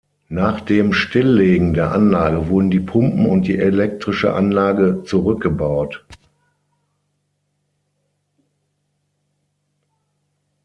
[0.29, 6.03] Nach dem Stilllegen der Anlage wurden die Pumpen und die elektrische Anlage zurückgebaut.